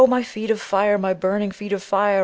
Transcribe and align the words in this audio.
My 0.07 0.23
feet 0.23 0.49
of 0.49 0.59
fire! 0.59 0.97
My 0.97 1.13
burning 1.13 1.51
feet 1.51 1.71
of 1.73 1.83
fire! 1.83 2.19